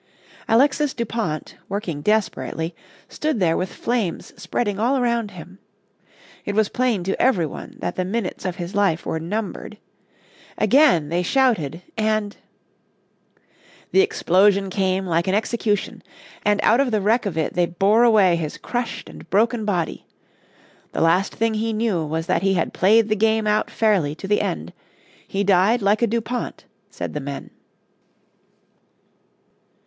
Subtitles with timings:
[0.47, 2.73] Alexis Dupont, working desperately,
[3.07, 5.59] stood there with flames spreading all around him.
[6.43, 9.77] It was plain to every one that the minutes of his life were numbered.
[10.57, 12.35] Again they shouted and
[13.91, 16.01] The explosion came like an execution,
[16.43, 20.07] and out of the wreck of it they bore away his crushed and broken body.
[20.93, 24.27] The last thing he knew was that he had played the game out fairly to
[24.27, 24.73] the end
[25.27, 27.51] he died like a Dupont, said the men.